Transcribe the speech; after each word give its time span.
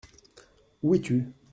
Où 0.81 0.95
es-tu? 0.95 1.31